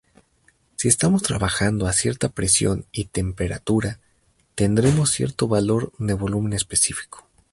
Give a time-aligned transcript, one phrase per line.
[0.77, 3.99] Si estamos trabajando a cierta presión y temperatura,
[4.55, 7.27] tendremos cierto valor de volumen específico.